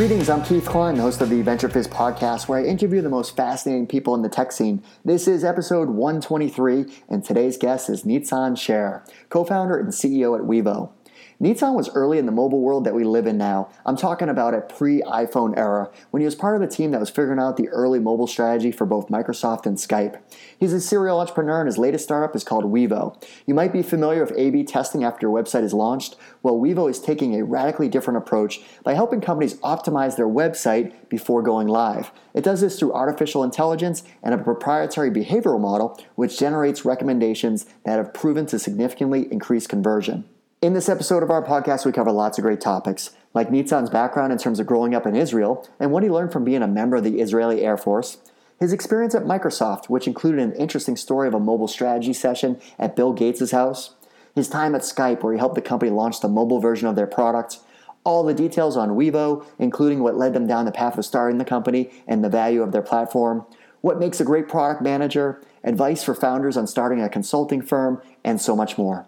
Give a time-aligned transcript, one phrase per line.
[0.00, 3.86] Greetings, I'm Keith Cline, host of the VentureFizz podcast, where I interview the most fascinating
[3.86, 4.82] people in the tech scene.
[5.04, 10.46] This is episode 123, and today's guest is Nitzan Shaer, co founder and CEO at
[10.46, 10.88] Wevo.
[11.40, 13.70] Nitzan was early in the mobile world that we live in now.
[13.86, 17.00] I'm talking about a pre iPhone era when he was part of the team that
[17.00, 20.20] was figuring out the early mobile strategy for both Microsoft and Skype.
[20.58, 23.16] He's a serial entrepreneur and his latest startup is called Wevo.
[23.46, 26.16] You might be familiar with A B testing after your website is launched.
[26.42, 31.42] Well, Wevo is taking a radically different approach by helping companies optimize their website before
[31.42, 32.10] going live.
[32.34, 37.96] It does this through artificial intelligence and a proprietary behavioral model which generates recommendations that
[37.96, 40.26] have proven to significantly increase conversion.
[40.62, 44.30] In this episode of our podcast, we cover lots of great topics, like Nitzan's background
[44.30, 46.96] in terms of growing up in Israel and what he learned from being a member
[46.96, 48.18] of the Israeli Air Force,
[48.58, 52.94] his experience at Microsoft, which included an interesting story of a mobile strategy session at
[52.94, 53.94] Bill Gates' house,
[54.34, 57.06] his time at Skype, where he helped the company launch the mobile version of their
[57.06, 57.60] product,
[58.04, 61.46] all the details on Wevo, including what led them down the path of starting the
[61.46, 63.46] company and the value of their platform,
[63.80, 68.42] what makes a great product manager, advice for founders on starting a consulting firm, and
[68.42, 69.06] so much more.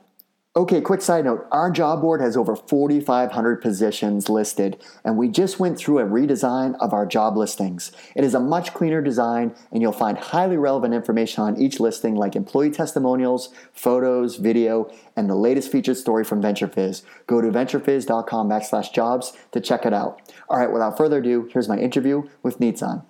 [0.55, 1.47] Okay, quick side note.
[1.51, 6.77] Our job board has over 4,500 positions listed, and we just went through a redesign
[6.79, 7.91] of our job listings.
[8.15, 12.17] It is a much cleaner design, and you'll find highly relevant information on each listing,
[12.17, 17.03] like employee testimonials, photos, video, and the latest featured story from VentureFizz.
[17.27, 20.21] Go to venturefizz.com backslash jobs to check it out.
[20.51, 23.03] All right, without further ado, here's my interview with Nitzan.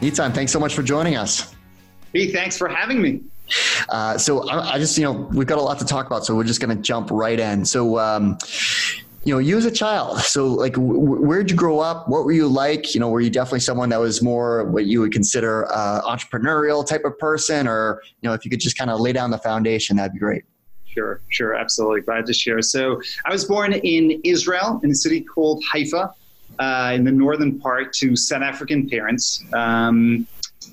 [0.00, 1.55] Nitzan, thanks so much for joining us.
[2.16, 3.20] Hey, thanks for having me.
[3.90, 6.34] Uh, so I, I, just, you know, we've got a lot to talk about, so
[6.34, 7.62] we're just going to jump right in.
[7.66, 8.38] So, um,
[9.24, 12.08] you know, you as a child, so like, w- where'd you grow up?
[12.08, 12.94] What were you like?
[12.94, 16.86] You know, were you definitely someone that was more what you would consider uh, entrepreneurial
[16.86, 19.38] type of person, or you know, if you could just kind of lay down the
[19.38, 20.44] foundation, that'd be great.
[20.86, 22.00] Sure, sure, absolutely.
[22.00, 22.62] Glad to share.
[22.62, 26.14] So, I was born in Israel, in a city called Haifa,
[26.60, 29.44] uh, in the northern part, to South African parents.
[29.52, 30.26] Um,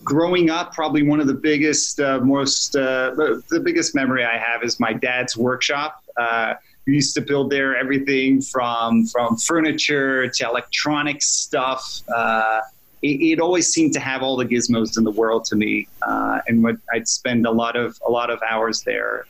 [0.04, 3.12] growing up, probably one of the biggest, uh, most uh,
[3.50, 6.04] the biggest memory I have is my dad's workshop.
[6.18, 6.56] Uh,
[6.86, 12.02] we used to build there everything from from furniture to electronic stuff.
[12.14, 12.60] Uh,
[13.02, 16.40] it, it, always seemed to have all the gizmos in the world to me, uh,
[16.48, 19.26] and what I'd spend a lot of a lot of hours there.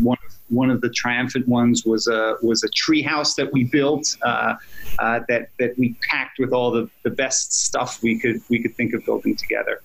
[0.00, 3.64] One of one of the triumphant ones was a was a tree house that we
[3.64, 4.54] built uh,
[4.98, 8.74] uh, that that we packed with all the, the best stuff we could we could
[8.76, 9.80] think of building together.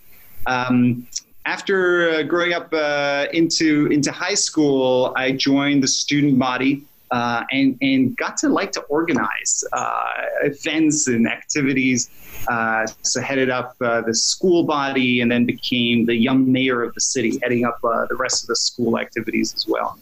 [0.45, 1.07] Um,
[1.45, 7.43] after uh, growing up uh, into into high school, I joined the student body uh,
[7.51, 10.11] and and got to like to organize uh,
[10.43, 12.09] events and activities.
[12.49, 16.93] Uh, so headed up uh, the school body and then became the young mayor of
[16.93, 19.97] the city, heading up uh, the rest of the school activities as well.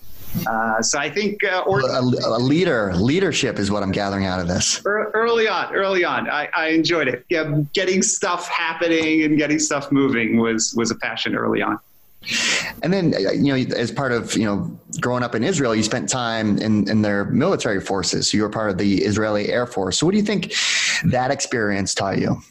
[0.47, 4.39] Uh, so I think uh, or- a, a, leader leadership is what I'm gathering out
[4.39, 4.81] of this.
[4.85, 7.25] Early on, early on, I, I enjoyed it.
[7.29, 11.79] Yeah, getting stuff happening and getting stuff moving was was a passion early on.
[12.83, 15.83] And then, uh, you know, as part of, you know, growing up in Israel, you
[15.83, 18.29] spent time in, in their military forces.
[18.29, 19.97] So you were part of the Israeli Air Force.
[19.97, 20.53] So what do you think
[21.05, 22.41] that experience taught you?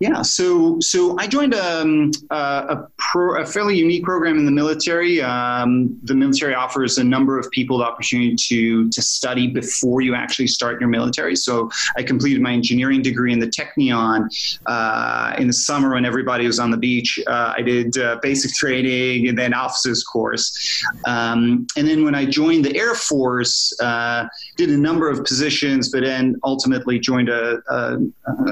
[0.00, 5.20] Yeah, so so I joined um, a, pro, a, fairly unique program in the military.
[5.20, 10.14] Um, the military offers a number of people the opportunity to to study before you
[10.14, 11.34] actually start your military.
[11.34, 14.28] So I completed my engineering degree in the Technion
[14.66, 17.18] uh, in the summer when everybody was on the beach.
[17.26, 22.24] Uh, I did uh, basic training and then officers course, um, and then when I
[22.24, 27.60] joined the Air Force, uh, did a number of positions, but then ultimately joined a,
[27.68, 27.98] a,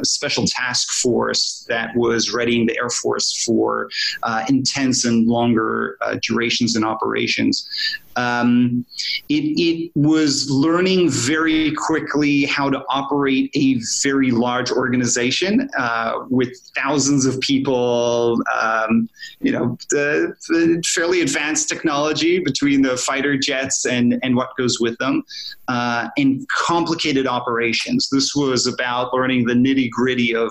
[0.01, 3.89] a special task force force that was readying the Air Force for
[4.23, 7.69] uh, intense and longer uh, durations and operations.
[8.17, 8.87] Um,
[9.29, 16.49] it, it, was learning very quickly how to operate a very large organization uh, with
[16.75, 19.09] thousands of people, um,
[19.41, 24.81] you know, the, the, fairly advanced technology between the fighter jets and, and what goes
[24.81, 25.23] with them,
[25.69, 28.09] uh, and complicated operations.
[28.11, 30.51] This was about learning the nitty gritty of,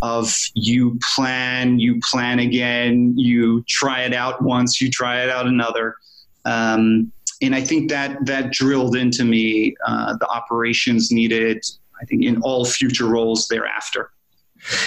[0.00, 5.46] of you plan, you plan again, you try it out once, you try it out
[5.46, 5.96] another.
[6.44, 11.64] Um, and I think that that drilled into me uh, the operations needed.
[12.00, 14.10] I think in all future roles thereafter.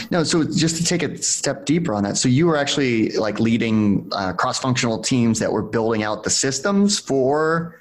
[0.10, 3.40] No, so just to take a step deeper on that, so you were actually like
[3.40, 7.80] leading uh, cross-functional teams that were building out the systems for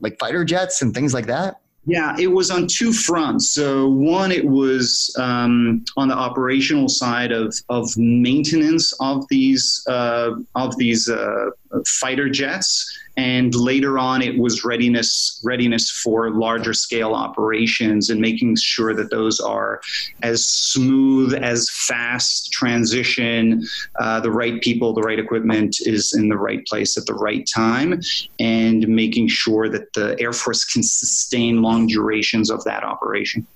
[0.00, 1.60] like fighter jets and things like that.
[1.84, 3.50] Yeah, it was on two fronts.
[3.50, 10.30] So one, it was um, on the operational side of, of maintenance of these uh,
[10.54, 11.50] of these uh,
[11.86, 18.56] fighter jets and later on it was readiness readiness for larger scale operations and making
[18.56, 19.80] sure that those are
[20.22, 23.62] as smooth as fast transition
[24.00, 27.48] uh, the right people the right equipment is in the right place at the right
[27.52, 28.00] time
[28.40, 33.46] and making sure that the air force can sustain long durations of that operation.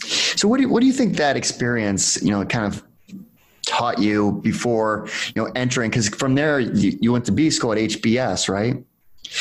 [0.00, 2.82] So what do you, what do you think that experience you know kind of
[3.70, 7.72] taught you before you know entering because from there you, you, went to b school
[7.72, 8.76] at hbs right?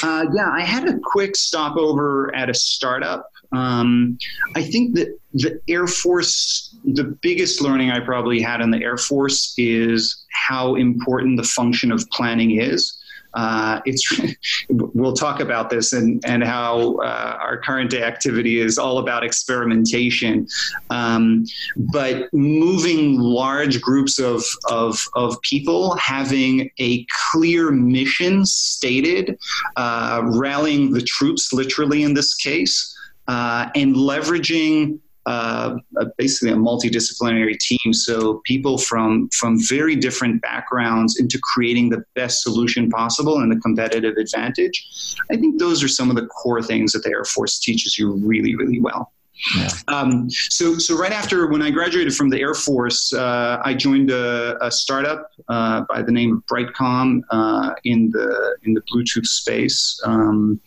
[0.04, 3.30] Uh, yeah i had a quick stopover at a startup.
[3.52, 4.20] Um,
[4.56, 8.98] i think that the air force the biggest learning i probably had in the air
[8.98, 12.99] force is how important the function of planning is
[13.34, 14.20] uh, it's
[14.70, 19.24] we'll talk about this and and how uh, our current day activity is all about
[19.24, 20.48] experimentation,
[20.90, 21.46] um,
[21.94, 29.38] but moving large groups of, of of people having a clear mission stated,
[29.76, 32.96] uh, rallying the troops literally in this case,
[33.28, 35.78] uh, and leveraging uh,
[36.18, 37.94] basically a multidisciplinary team.
[37.94, 43.60] So people from from very different backgrounds into creating the best solution possible and the
[43.60, 45.16] competitive advantage.
[45.32, 48.14] I think those are some of the core things that the Air Force teaches you
[48.14, 49.12] really, really well.
[49.56, 49.70] Yeah.
[49.88, 54.12] Um, so, so right after when I graduated from the Air Force, uh, I joined
[54.12, 59.26] a, a startup uh, by the name of Brightcom uh, in the in the Bluetooth
[59.26, 60.60] space, um,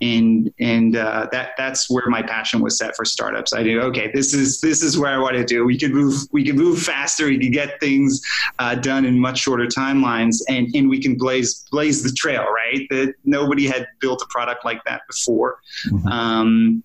[0.00, 3.52] and and uh, that that's where my passion was set for startups.
[3.52, 5.64] I knew okay, this is this is where I want to do.
[5.64, 7.26] We can move we can move faster.
[7.26, 8.22] We can get things
[8.58, 12.44] uh, done in much shorter timelines, and and we can blaze blaze the trail.
[12.44, 15.58] Right, that nobody had built a product like that before.
[15.86, 16.08] Mm-hmm.
[16.08, 16.84] Um,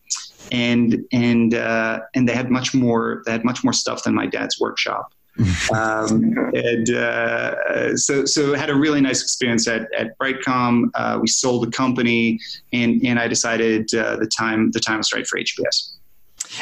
[0.52, 4.26] and and uh, and they had much more they had much more stuff than my
[4.26, 5.14] dad's workshop.
[5.74, 10.90] um, and uh, so so had a really nice experience at, at Brightcom.
[10.96, 12.40] Uh, we sold the company,
[12.74, 15.94] and and I decided uh, the time the time was right for HBS.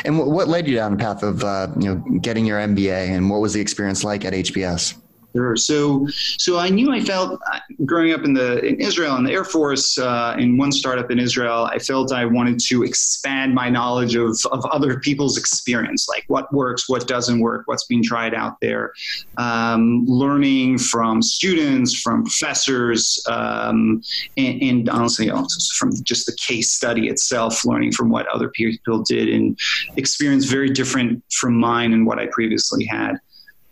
[0.05, 3.29] And what led you down the path of uh, you know getting your MBA, and
[3.29, 4.95] what was the experience like at HBS?
[5.35, 5.55] Sure.
[5.55, 6.07] So,
[6.39, 9.43] so I knew I felt uh, growing up in the in Israel in the Air
[9.43, 14.15] Force uh, in one startup in Israel, I felt I wanted to expand my knowledge
[14.15, 18.59] of of other people's experience, like what works, what doesn't work, what's being tried out
[18.61, 18.93] there,
[19.37, 24.01] um, learning from students, from professors, um,
[24.37, 29.03] and, and, honestly, also from just the case study itself, learning from what other people
[29.03, 29.59] did, and
[29.97, 33.17] experience very different from mine and what I previously had.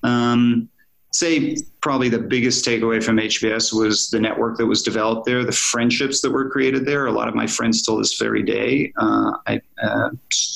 [0.03, 0.69] Um,
[1.15, 5.51] say probably the biggest takeaway from HBS was the network that was developed there, the
[5.51, 7.05] friendships that were created there.
[7.05, 10.09] A lot of my friends still this very day, uh, I, uh,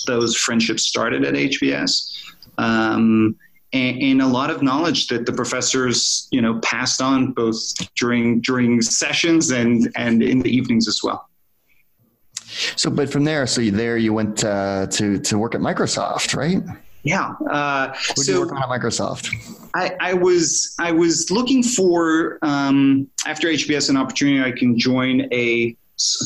[0.06, 2.34] those friendships started at HBS.
[2.58, 3.38] Um,
[3.72, 7.56] and, and, a lot of knowledge that the professors, you know, passed on both
[7.96, 11.30] during during sessions and and in the evenings as well.
[12.76, 16.64] So, but from there, so there you went uh, to to work at Microsoft, right?
[17.04, 17.34] Yeah.
[17.50, 19.34] Uh, so, you work on at Microsoft?
[19.76, 25.32] I, I was I was looking for um, after HBS an opportunity I can join
[25.34, 25.76] a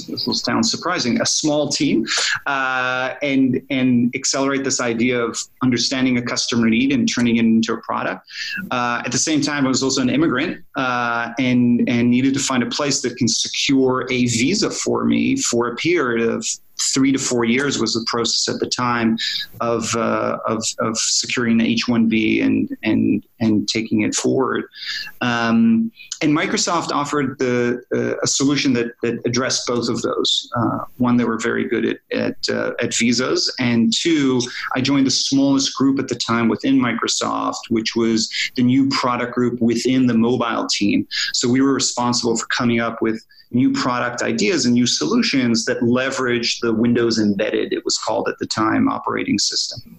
[0.07, 2.05] this will sound surprising, a small team,
[2.45, 7.73] uh, and and accelerate this idea of understanding a customer need and turning it into
[7.73, 8.23] a product.
[8.69, 12.39] Uh, at the same time, I was also an immigrant uh, and and needed to
[12.39, 16.45] find a place that can secure a visa for me for a period of
[16.79, 19.17] three to four years was the process at the time
[19.61, 24.65] of uh, of, of, securing the H-1B and and and taking it forward.
[25.21, 30.49] Um, and Microsoft offered the uh, a solution that, that addressed both of those.
[30.55, 34.41] Uh, one, they were very good at at, uh, at visas, and two,
[34.75, 39.33] I joined the smallest group at the time within Microsoft, which was the new product
[39.33, 41.07] group within the mobile team.
[41.33, 45.81] So we were responsible for coming up with new product ideas and new solutions that
[45.83, 49.97] leverage the Windows embedded, it was called at the time, operating system.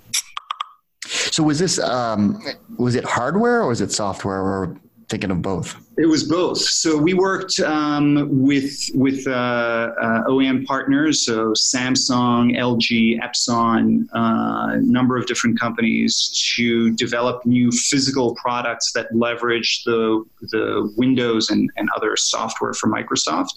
[1.06, 2.42] So was this um,
[2.78, 4.76] was it hardware or was it software or
[5.08, 5.76] thinking of both?
[5.96, 6.58] It was both.
[6.58, 14.18] So we worked um, with with uh, uh, OEM partners, so Samsung, LG, Epson, a
[14.18, 21.50] uh, number of different companies to develop new physical products that leverage the the Windows
[21.50, 23.50] and, and other software from Microsoft.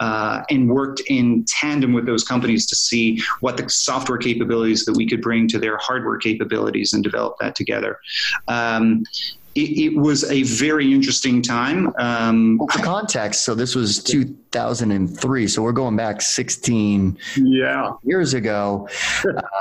[0.00, 4.96] Uh, and worked in tandem with those companies to see what the software capabilities that
[4.96, 8.00] we could bring to their hardware capabilities and develop that together.
[8.48, 9.04] Um,
[9.54, 11.73] it, it, was a very interesting time.
[11.96, 17.92] Um, well, for context, so this was 2003, so we're going back 16 yeah.
[18.02, 18.88] years ago.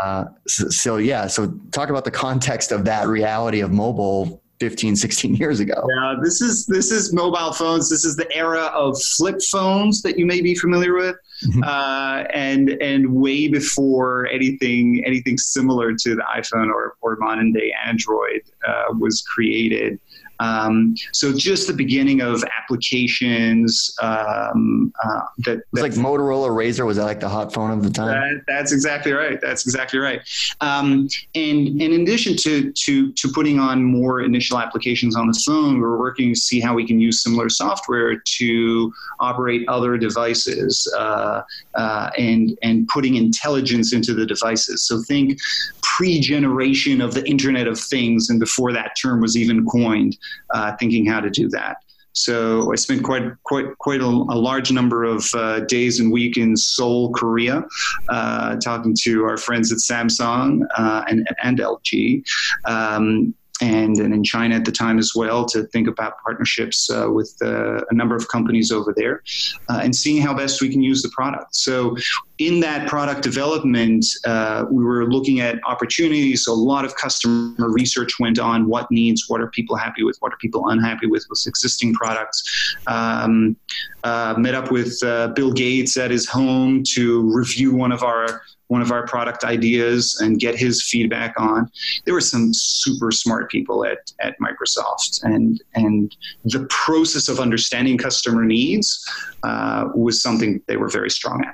[0.04, 4.96] uh, so, so, yeah, so talk about the context of that reality of mobile 15,
[4.96, 5.88] 16 years ago.
[5.90, 7.90] Yeah, this is this is mobile phones.
[7.90, 11.64] This is the era of flip phones that you may be familiar with, mm-hmm.
[11.64, 17.74] uh, and and way before anything anything similar to the iPhone or or modern day
[17.86, 20.00] Android uh, was created.
[20.40, 26.86] Um, so just the beginning of applications um, uh, that, it was like Motorola RAZR.
[26.86, 28.08] was that like the hot phone of the time?
[28.08, 29.40] That, that's exactly right.
[29.42, 30.22] That's exactly right.
[30.62, 35.44] Um, and, and in addition to, to to putting on more initial applications on the
[35.46, 40.92] phone, we're working to see how we can use similar software to operate other devices
[40.98, 41.42] uh,
[41.76, 44.84] uh, and and putting intelligence into the devices.
[44.84, 45.40] So think
[45.82, 50.18] pre-generation of the Internet of Things, and before that term was even coined
[50.54, 51.78] uh, thinking how to do that.
[52.14, 56.38] So I spent quite quite quite a, a large number of uh, days and week
[56.38, 57.64] in Seoul, Korea,
[58.10, 62.24] uh, talking to our friends at Samsung uh, and and LG.
[62.66, 67.10] Um, and, and in China at the time as well to think about partnerships uh,
[67.10, 69.22] with uh, a number of companies over there
[69.70, 71.56] uh, and seeing how best we can use the product.
[71.56, 71.96] So,
[72.40, 76.48] in that product development, uh, we were looking at opportunities.
[76.48, 80.34] A lot of customer research went on what needs, what are people happy with, what
[80.34, 82.44] are people unhappy with with existing products.
[82.88, 83.56] Um,
[84.04, 88.42] uh, met up with uh, Bill Gates at his home to review one of our
[88.74, 91.70] one of our product ideas and get his feedback on.
[92.06, 98.00] There were some super smart people at, at Microsoft, and and the process of understanding
[98.00, 99.08] customer needs
[99.44, 101.54] uh, was something they were very strong at.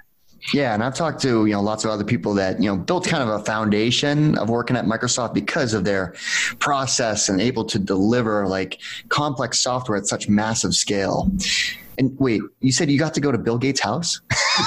[0.53, 3.05] Yeah, and I've talked to you know lots of other people that you know built
[3.05, 6.13] kind of a foundation of working at Microsoft because of their
[6.59, 11.29] process and able to deliver like complex software at such massive scale.
[11.97, 14.21] And wait, you said you got to go to Bill Gates' house?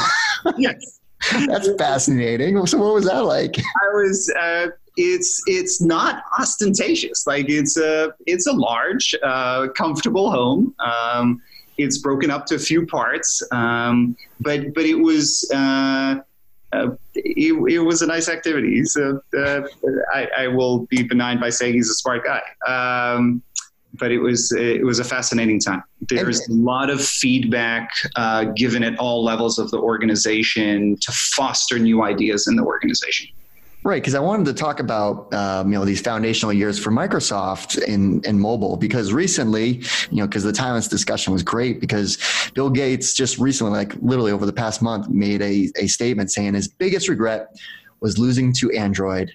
[0.59, 1.01] yes.
[1.47, 2.65] That's fascinating.
[2.67, 3.57] So, what was that like?
[3.59, 4.33] I was.
[4.39, 7.27] Uh, it's it's not ostentatious.
[7.27, 10.75] Like it's a it's a large, uh, comfortable home.
[10.79, 11.41] Um,
[11.79, 15.51] it's broken up to a few parts, um, but but it was.
[15.55, 16.17] Uh,
[16.73, 18.83] uh, it, it, was a nice activity.
[18.85, 19.61] So uh,
[20.15, 22.41] I, I, will be benign by saying he's a smart guy.
[22.67, 23.43] Um,
[23.95, 25.83] but it was it was a fascinating time.
[26.09, 31.79] There's a lot of feedback uh, given at all levels of the organization to foster
[31.79, 33.29] new ideas in the organization.
[33.85, 37.83] Right, because I wanted to talk about um, you know these foundational years for Microsoft
[37.83, 42.17] in in mobile because recently you know because the time this discussion was great because
[42.55, 46.55] Bill Gates just recently like literally over the past month made a a statement saying
[46.55, 47.57] his biggest regret
[48.01, 49.33] was losing to Android.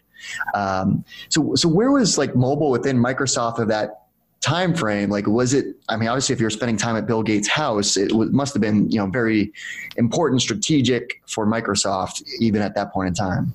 [0.53, 4.06] Um, so so where was like mobile within Microsoft of that
[4.41, 7.47] time frame like was it i mean obviously if you're spending time at bill gates
[7.47, 9.51] house it must have been you know very
[9.97, 13.53] important strategic for microsoft even at that point in time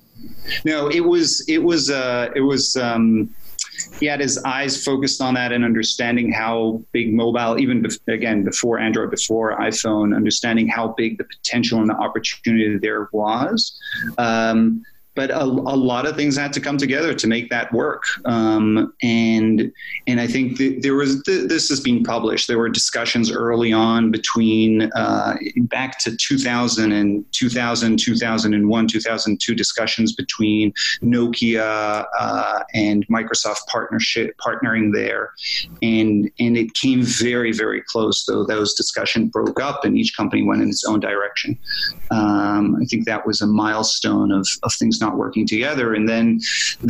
[0.65, 3.33] no it was it was uh it was um
[3.99, 8.79] he had his eyes focused on that and understanding how big mobile, even again before
[8.79, 13.77] Android, before iPhone, understanding how big the potential and the opportunity there was.
[14.17, 14.83] Um,
[15.15, 18.03] but a, a, lot of things had to come together to make that work.
[18.25, 19.71] Um, and
[20.07, 22.47] and I think th- there was th- this is being published.
[22.47, 30.13] There were discussions early on between uh, back to 2000 and 2000, 2001, 2002 discussions
[30.13, 35.31] between Nokia uh, and Microsoft partnership partnering there,
[35.81, 38.25] and and it came very very close.
[38.25, 41.57] Though those discussions broke up and each company went in its own direction.
[42.09, 45.87] Um, I think that was a milestone of of things not working together.
[45.97, 46.25] And then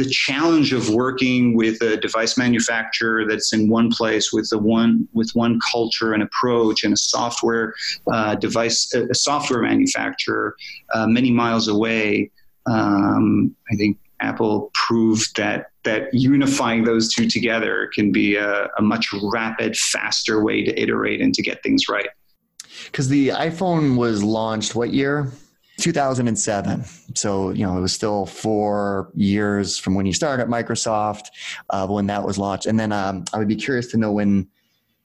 [0.01, 4.91] the challenge of working with a device manufacturer that's in one place with the one
[5.19, 7.73] with one culture and approach, and a software
[8.15, 10.55] uh, device, a software manufacturer
[10.95, 12.31] uh, many miles away.
[12.65, 18.81] Um, I think Apple proved that that unifying those two together can be a, a
[18.81, 22.07] much rapid, faster way to iterate and to get things right.
[22.85, 25.31] Because the iPhone was launched what year?
[25.79, 26.85] 2007.
[27.15, 31.25] So, you know, it was still four years from when you started at Microsoft,
[31.69, 32.65] uh, when that was launched.
[32.65, 34.47] And then um, I would be curious to know when,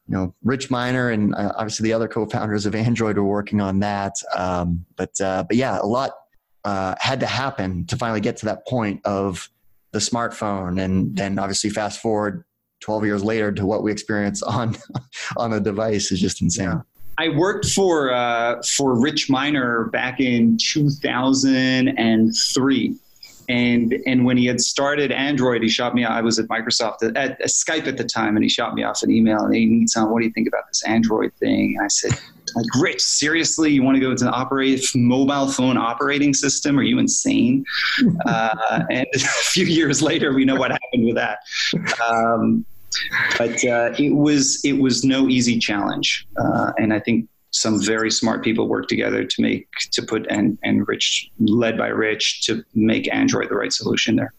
[0.07, 3.81] you know, Rich Miner and uh, obviously the other co-founders of Android were working on
[3.81, 4.15] that.
[4.37, 6.13] Um, but, uh, but yeah, a lot
[6.65, 9.49] uh, had to happen to finally get to that point of
[9.93, 10.81] the smartphone.
[10.83, 12.45] And then obviously fast forward
[12.81, 14.77] 12 years later to what we experience on,
[15.37, 16.69] on the device is just insane.
[16.69, 16.81] Yeah.
[17.19, 22.95] I worked for uh, for Rich Miner back in 2003.
[23.51, 26.05] And and when he had started Android, he shot me.
[26.05, 29.03] I was at Microsoft at, at, Skype at the time, and he shot me off
[29.03, 29.45] an email.
[29.45, 31.77] And he needs on what do you think about this Android thing?
[31.77, 32.13] And I said,
[32.55, 36.79] like, Rich, seriously, you want to go to an operate mobile phone operating system?
[36.79, 37.65] Are you insane?
[38.27, 41.39] uh, and a few years later, we know what happened with that.
[42.07, 42.67] Um,
[43.39, 48.11] but uh, it was it was no easy challenge, uh, and I think some very
[48.11, 52.65] smart people worked together to make to put and and Rich led by Rich to
[52.75, 54.33] make Android the right solution there.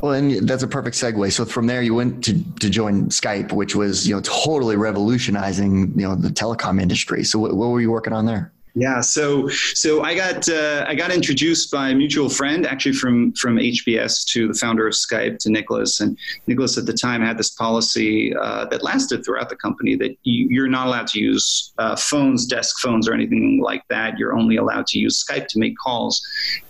[0.00, 1.32] Well, and that's a perfect segue.
[1.32, 5.98] So from there, you went to, to join Skype, which was you know totally revolutionizing
[5.98, 7.24] you know the telecom industry.
[7.24, 8.52] So what, what were you working on there?
[8.78, 13.32] Yeah, so so I got uh, I got introduced by a mutual friend, actually from
[13.32, 17.38] from HBS to the founder of Skype to Niklas, and Niklas at the time had
[17.38, 21.72] this policy uh, that lasted throughout the company that you, are not allowed to use
[21.78, 24.18] uh, phones, desk phones, or anything like that.
[24.18, 26.20] You're only allowed to use Skype to make calls,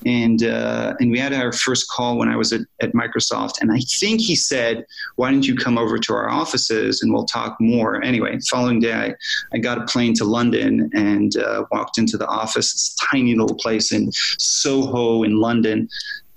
[0.04, 3.72] and uh, and we had our first call when I was at, at Microsoft, and
[3.72, 4.86] I think he said,
[5.16, 8.92] "Why don't you come over to our offices and we'll talk more?" Anyway, following day,
[8.92, 9.14] I,
[9.52, 11.64] I got a plane to London and uh,
[11.96, 15.88] walked into the office, this tiny little place in Soho in London.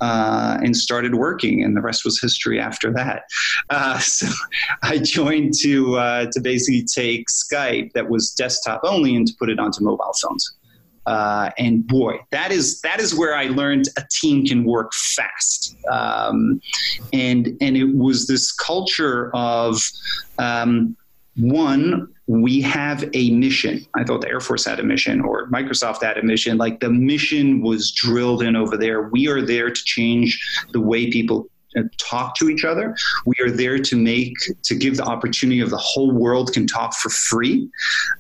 [0.01, 3.23] Uh, and started working, and the rest was history after that.
[3.69, 4.27] Uh, so
[4.81, 9.49] I joined to uh, to basically take Skype that was desktop only and to put
[9.49, 10.53] it onto mobile phones.
[11.05, 15.75] Uh, and boy, that is that is where I learned a team can work fast.
[15.91, 16.61] Um,
[17.11, 19.81] and and it was this culture of
[20.37, 20.95] um,
[21.35, 23.83] one we have a mission.
[23.95, 26.59] I thought the Air Force had a mission or Microsoft had a mission.
[26.59, 29.09] Like the mission was drilled in over there.
[29.09, 30.39] We are there to change
[30.71, 32.95] the way people uh, talk to each other.
[33.25, 36.93] We are there to make to give the opportunity of the whole world can talk
[36.93, 37.67] for free,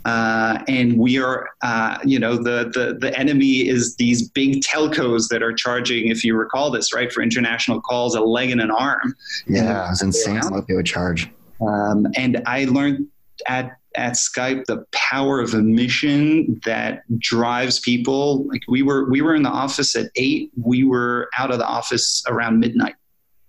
[0.05, 5.29] uh, and we are uh, you know the, the the enemy is these big telcos
[5.29, 6.07] that are charging.
[6.07, 9.15] If you recall this, right, for international calls, a leg and an arm.
[9.47, 11.29] Yeah, it was insane what they would charge.
[11.61, 13.07] Um, and I learned
[13.47, 18.45] at at Skype the power of a mission that drives people.
[18.47, 20.51] Like we were we were in the office at eight.
[20.55, 22.95] We were out of the office around midnight.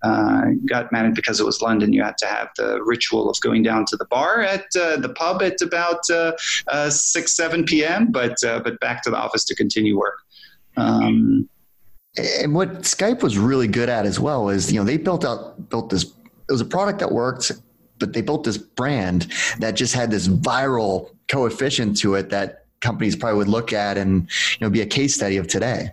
[0.02, 1.92] Uh, got mad because it was London.
[1.92, 5.12] You had to have the ritual of going down to the bar at uh, the
[5.14, 6.33] pub at about uh,
[6.68, 8.11] uh six seven p.m.
[8.11, 10.18] But uh, but back to the office to continue work.
[10.77, 11.48] Um,
[12.18, 15.68] and what Skype was really good at as well is you know they built out
[15.70, 16.05] built this.
[16.05, 17.53] It was a product that worked
[18.01, 23.15] but they built this brand that just had this viral coefficient to it that companies
[23.15, 25.91] probably would look at and you know be a case study of today.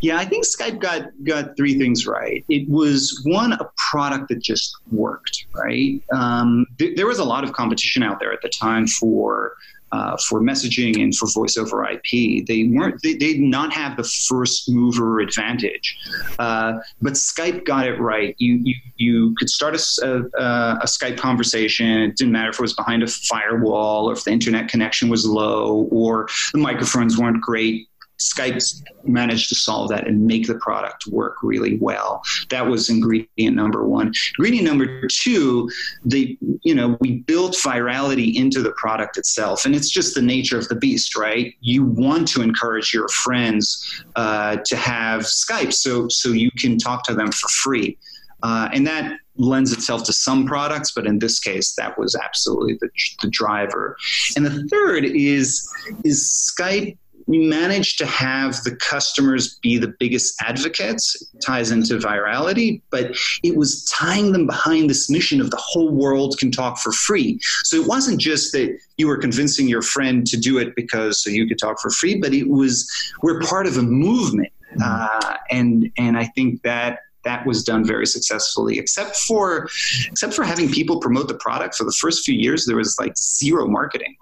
[0.00, 2.44] Yeah, I think Skype got got three things right.
[2.48, 6.02] It was one a product that just worked, right?
[6.12, 9.54] Um, th- there was a lot of competition out there at the time for
[9.92, 12.46] uh, for messaging and for voice over IP.
[12.46, 13.00] They weren't.
[13.02, 15.98] They, they did not have the first mover advantage.
[16.38, 18.34] Uh, but Skype got it right.
[18.38, 20.04] You you, you could start a,
[20.38, 21.86] a, a, Skype conversation.
[21.86, 25.26] It didn't matter if it was behind a firewall or if the internet connection was
[25.26, 27.88] low or the microphones weren't great.
[28.20, 32.22] Skype managed to solve that and make the product work really well.
[32.50, 34.12] That was ingredient number one.
[34.38, 35.70] Ingredient number two,
[36.04, 40.58] the you know we built virality into the product itself, and it's just the nature
[40.58, 41.54] of the beast, right?
[41.60, 47.04] You want to encourage your friends uh, to have Skype, so so you can talk
[47.04, 47.96] to them for free,
[48.42, 52.76] uh, and that lends itself to some products, but in this case, that was absolutely
[52.80, 52.90] the,
[53.22, 53.96] the driver.
[54.36, 55.68] And the third is
[56.04, 56.96] is Skype
[57.28, 61.14] we managed to have the customers be the biggest advocates.
[61.34, 65.90] It ties into virality but it was tying them behind this mission of the whole
[65.90, 67.38] world can talk for free.
[67.64, 71.30] So it wasn't just that you were convincing your friend to do it because so
[71.30, 72.90] you could talk for free but it was
[73.22, 74.52] we're part of a movement.
[74.76, 74.82] Mm-hmm.
[74.84, 79.68] uh, and and i think that that was done very successfully except for
[80.06, 81.74] except for having people promote the product.
[81.74, 84.14] For the first few years there was like zero marketing.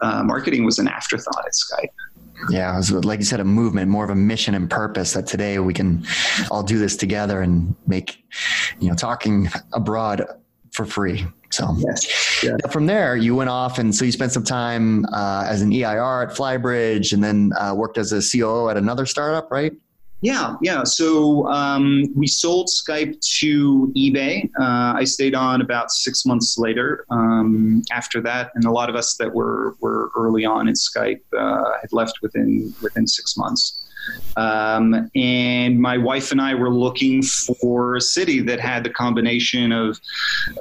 [0.00, 1.88] Uh, marketing was an afterthought at skype
[2.50, 5.26] yeah, it was like you said, a movement, more of a mission and purpose that
[5.26, 6.04] today we can
[6.50, 8.24] all do this together and make,
[8.80, 10.24] you know, talking abroad
[10.72, 11.26] for free.
[11.50, 12.42] So yes.
[12.42, 12.56] yeah.
[12.70, 16.28] from there, you went off, and so you spent some time uh, as an EIR
[16.28, 19.72] at Flybridge, and then uh, worked as a COO at another startup, right?
[20.24, 20.84] Yeah, yeah.
[20.84, 24.48] So um, we sold Skype to eBay.
[24.58, 28.96] Uh, I stayed on about six months later um, after that, and a lot of
[28.96, 33.84] us that were were early on in Skype uh, had left within within six months.
[34.36, 39.72] Um, and my wife and I were looking for a city that had the combination
[39.72, 40.00] of,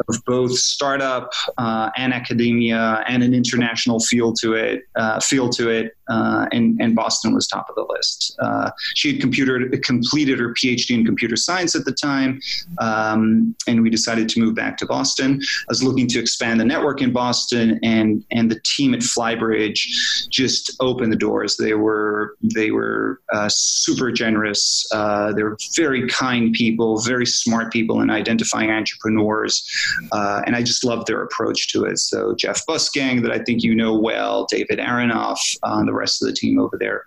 [0.07, 4.83] of both startup uh, and academia and an international feel to it.
[4.95, 8.35] Uh, feel to it, uh, and, and Boston was top of the list.
[8.39, 9.52] Uh, she had computer
[9.83, 12.39] completed her PhD in computer science at the time,
[12.79, 15.39] um, and we decided to move back to Boston.
[15.41, 20.29] I was looking to expand the network in Boston, and and the team at Flybridge
[20.29, 21.57] just opened the doors.
[21.57, 24.85] They were they were uh, super generous.
[24.91, 29.63] Uh, they were very kind people, very smart people in identifying entrepreneurs,
[30.11, 31.99] uh, and I just loved their approach to it.
[31.99, 36.21] So Jeff Bussgang, that I think you know well, David Aronoff, uh, and the rest
[36.21, 37.03] of the team over there.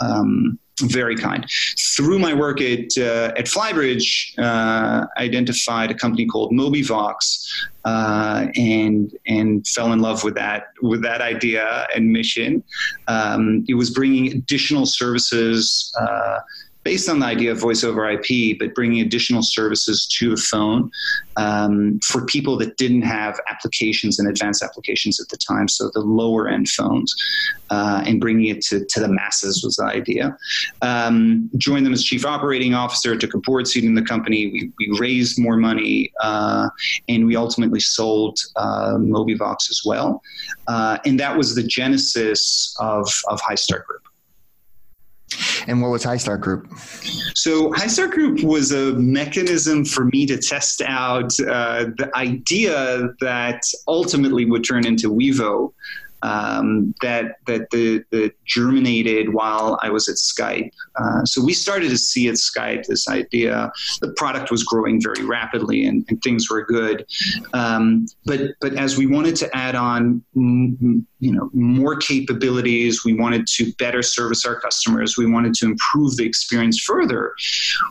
[0.00, 1.46] Um, very kind.
[1.96, 7.48] Through my work at uh, at Flybridge, uh, identified a company called Mobivox,
[7.84, 12.62] uh, and and fell in love with that with that idea and mission.
[13.06, 16.40] Um, it was bringing additional services uh,
[16.84, 20.90] based on the idea of voice over IP, but bringing additional services to the phone
[21.36, 26.00] um, for people that didn't have applications and advanced applications at the time, so the
[26.00, 27.14] lower end phones,
[27.70, 30.36] uh, and bringing it to, to the masses was the idea.
[30.82, 34.46] Um, joined them as chief operating officer, took a board seat in the company.
[34.48, 36.68] We, we raised more money, uh,
[37.08, 40.22] and we ultimately sold uh, Mobivox as well.
[40.66, 44.07] Uh, and that was the genesis of, of High Start Group.
[45.66, 46.72] And what was High Start Group?
[47.34, 53.10] So, High Start Group was a mechanism for me to test out uh, the idea
[53.20, 55.72] that ultimately would turn into Wevo
[56.22, 60.70] um, that that the, the germinated while I was at Skype.
[60.96, 63.70] Uh, so we started to see at Skype this idea.
[64.00, 67.06] The product was growing very rapidly and, and things were good.
[67.52, 73.46] Um, but but as we wanted to add on, you know, more capabilities, we wanted
[73.48, 75.16] to better service our customers.
[75.16, 77.34] We wanted to improve the experience further.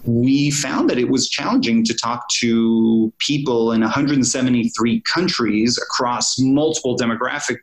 [0.04, 6.98] We found that it was challenging to talk to people in 173 countries across multiple
[6.98, 7.58] demographic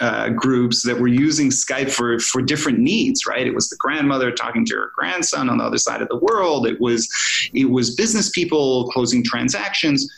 [0.00, 3.26] uh, groups that were using Skype for for different needs.
[3.26, 6.18] Right, it was the grandmother talking to her grandson on the other side of the
[6.18, 6.66] world.
[6.66, 7.08] It was
[7.52, 10.08] it was business people closing transactions.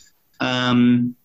[0.40, 1.16] Um,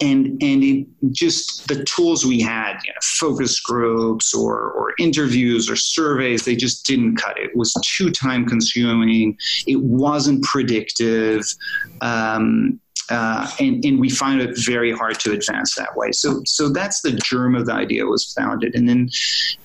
[0.00, 5.70] and and it, just the tools we had, you know, focus groups or or interviews
[5.70, 7.50] or surveys, they just didn't cut it.
[7.50, 9.36] It was too time consuming.
[9.66, 11.44] It wasn't predictive.
[12.00, 12.80] Um,
[13.12, 16.10] uh, and, and we find it very hard to advance that way.
[16.12, 19.08] So, so that's the germ of the idea was founded, and then,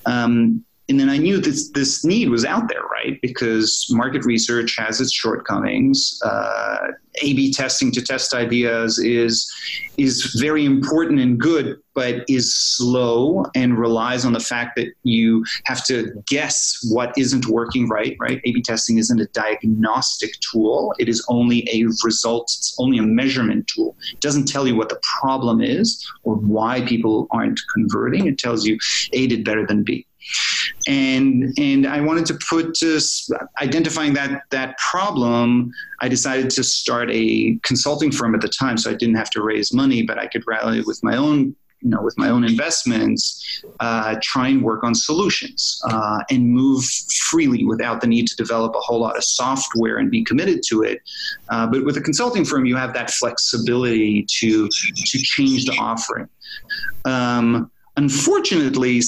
[0.06, 3.20] um, and then I knew this this need was out there, right?
[3.22, 6.20] Because market research has its shortcomings.
[6.24, 9.52] Uh, A/B testing to test ideas is
[9.98, 15.44] is very important and good, but is slow and relies on the fact that you
[15.66, 18.16] have to guess what isn't working right.
[18.18, 18.40] Right?
[18.46, 22.46] A/B testing isn't a diagnostic tool; it is only a result.
[22.58, 23.98] It's only a measurement tool.
[24.14, 28.28] It doesn't tell you what the problem is or why people aren't converting.
[28.28, 28.78] It tells you
[29.12, 30.06] A did better than B
[30.88, 35.72] and and I wanted to put just identifying that that problem.
[36.02, 39.42] I decided to start a consulting firm at the time, so I didn't have to
[39.42, 43.64] raise money, but I could rally with my own you know with my own investments
[43.80, 46.84] uh, try and work on solutions uh, and move
[47.30, 50.82] freely without the need to develop a whole lot of software and be committed to
[50.82, 51.02] it
[51.50, 56.28] uh, but with a consulting firm you have that flexibility to to change the offering
[57.06, 59.02] um, Unfortunately,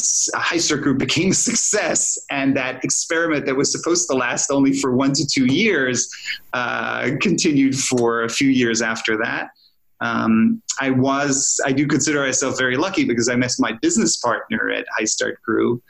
[0.81, 5.13] Group became a success, and that experiment that was supposed to last only for one
[5.13, 6.09] to two years
[6.53, 9.51] uh, continued for a few years after that.
[10.01, 14.71] Um, I was, I do consider myself very lucky because I met my business partner
[14.71, 15.83] at High Start Group,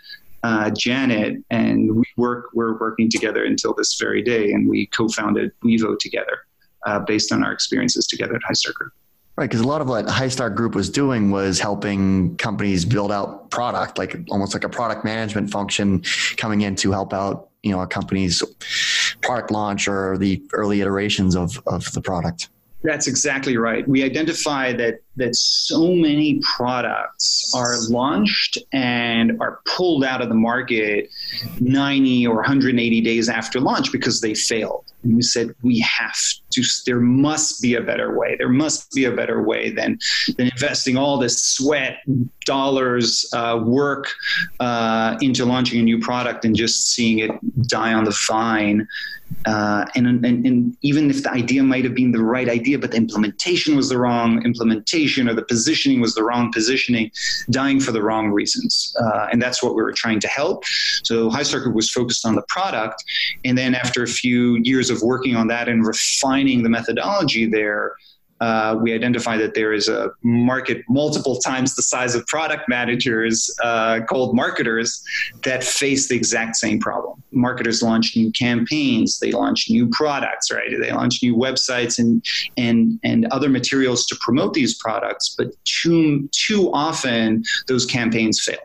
[0.44, 5.52] uh, Janet, and we work, we're working together until this very day, and we co-founded
[5.64, 6.40] Wevo together
[6.86, 8.94] uh, based on our experiences together at High Start Group.
[9.40, 13.10] Right, because a lot of what High Start Group was doing was helping companies build
[13.10, 16.04] out product, like almost like a product management function
[16.36, 18.44] coming in to help out, you know, a company's
[19.22, 22.50] product launch or the early iterations of, of the product.
[22.84, 23.88] That's exactly right.
[23.88, 30.36] We identify that that so many products are launched and are pulled out of the
[30.36, 31.10] market
[31.62, 34.84] 90 or 180 days after launch because they failed.
[35.04, 36.16] And we said we have
[36.52, 36.64] to.
[36.86, 38.36] There must be a better way.
[38.38, 39.98] There must be a better way than
[40.38, 42.00] than investing all this sweat,
[42.46, 44.12] dollars, uh, work
[44.60, 47.32] uh, into launching a new product and just seeing it
[47.68, 48.88] die on the vine.
[49.46, 52.92] Uh, and, and, and even if the idea might have been the right idea, but
[52.92, 57.12] the implementation was the wrong implementation or the positioning was the wrong positioning,
[57.52, 58.96] dying for the wrong reasons.
[59.00, 60.64] Uh, and that's what we were trying to help.
[61.04, 63.04] So High Group was focused on the product.
[63.46, 67.94] And then after a few years of working on that and refining the methodology there,
[68.42, 73.54] uh, we identify that there is a market multiple times the size of product managers
[73.64, 75.04] uh, called marketers
[75.44, 77.22] that face the exact same problem.
[77.32, 80.70] Marketers launch new campaigns, they launch new products, right?
[80.80, 82.24] They launch new websites and
[82.56, 88.60] and and other materials to promote these products, but too too often those campaigns fail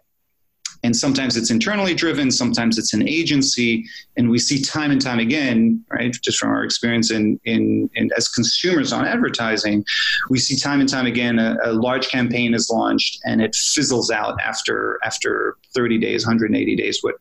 [0.85, 3.85] and sometimes it's internally driven sometimes it's an agency
[4.17, 8.11] and we see time and time again right just from our experience in, in, in
[8.17, 9.85] as consumers on advertising
[10.31, 14.11] we see time and time again a, a, large campaign is launched and it fizzles
[14.11, 17.17] out after after 30 days 180 days what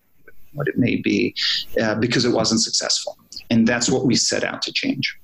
[0.54, 1.34] what it may be
[1.82, 3.18] uh, because it wasn't successful
[3.50, 5.18] and that's what we set out to change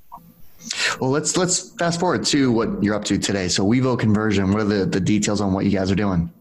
[0.99, 3.47] well, let's let's fast forward to what you're up to today.
[3.47, 4.51] So, Wevo conversion.
[4.51, 6.31] What are the, the details on what you guys are doing?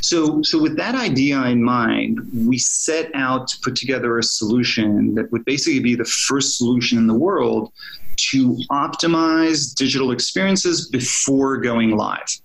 [0.00, 5.14] So, so with that idea in mind, we set out to put together a solution
[5.14, 7.72] that would basically be the first solution in the world
[8.30, 12.40] to optimize digital experiences before going live.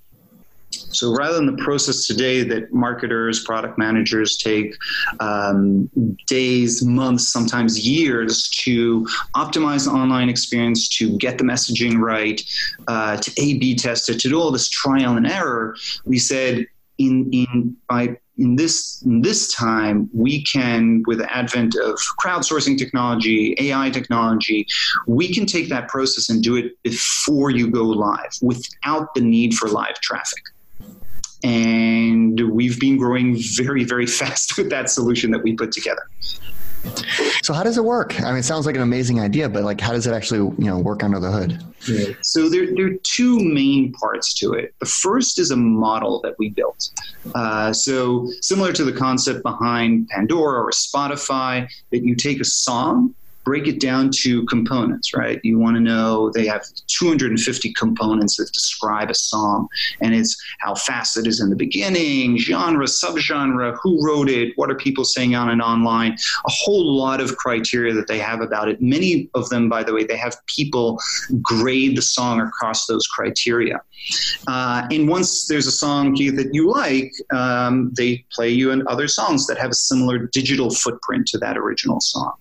[0.71, 4.75] So rather than the process today that marketers, product managers take
[5.19, 5.89] um,
[6.27, 12.41] days, months, sometimes years to optimize the online experience, to get the messaging right,
[12.88, 16.67] uh, to A/B test it, to do all this trial and error, we said
[16.99, 22.77] in in by in this in this time we can with the advent of crowdsourcing
[22.77, 24.65] technology ai technology
[25.07, 29.53] we can take that process and do it before you go live without the need
[29.53, 30.43] for live traffic.
[31.43, 36.03] And we've been growing very very fast with that solution that we put together
[37.43, 38.19] so how does it work?
[38.21, 40.65] I mean, it sounds like an amazing idea, but like, how does it actually, you
[40.65, 41.63] know, work under the hood?
[42.21, 44.73] So there, there are two main parts to it.
[44.79, 46.89] The first is a model that we built.
[47.33, 53.15] Uh, so similar to the concept behind Pandora or Spotify, that you take a song
[53.49, 55.41] break it down to components, right?
[55.43, 59.67] You want to know they have 250 components that describe a song,
[60.01, 64.69] and it's how fast it is in the beginning, genre, subgenre, who wrote it, what
[64.69, 68.69] are people saying on and online, a whole lot of criteria that they have about
[68.69, 68.79] it.
[68.83, 70.99] Many of them, by the way, they have people
[71.41, 73.81] grade the song across those criteria.
[74.47, 79.07] Uh, and once there's a song that you like, um, they play you in other
[79.07, 82.33] songs that have a similar digital footprint to that original song.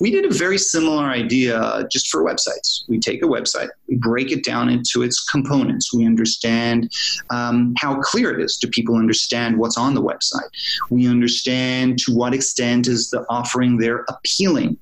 [0.00, 2.88] We did a very very similar idea just for websites.
[2.88, 5.92] We take a website, we break it down into its components.
[5.92, 6.90] We understand
[7.28, 8.56] um, how clear it is.
[8.56, 10.48] Do people understand what's on the website?
[10.88, 14.78] We understand to what extent is the offering there appealing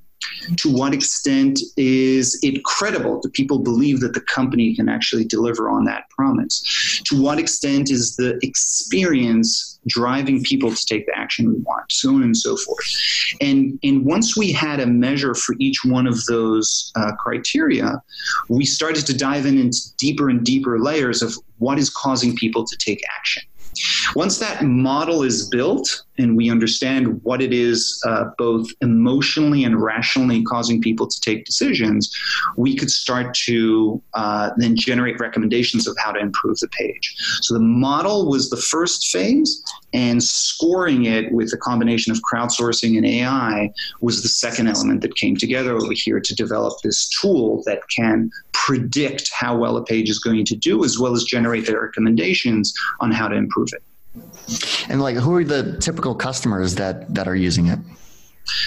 [0.57, 3.21] to what extent is it credible?
[3.21, 7.01] Do people believe that the company can actually deliver on that promise?
[7.07, 11.91] To what extent is the experience driving people to take the action we want?
[11.91, 12.87] So on and so forth.
[13.41, 18.03] And, and once we had a measure for each one of those uh, criteria,
[18.49, 22.65] we started to dive in into deeper and deeper layers of what is causing people
[22.65, 23.43] to take action.
[24.15, 29.83] Once that model is built and we understand what it is uh, both emotionally and
[29.83, 32.15] rationally causing people to take decisions,
[32.57, 37.15] we could start to uh, then generate recommendations of how to improve the page.
[37.43, 39.62] So the model was the first phase,
[39.97, 43.71] and scoring it with a combination of crowdsourcing and AI
[44.03, 48.31] was the second element that came together over here to develop this tool that can
[48.53, 52.75] predict how well a page is going to do as well as generate the recommendations
[53.01, 53.66] on how to improve.
[54.89, 57.79] And like, who are the typical customers that that are using it?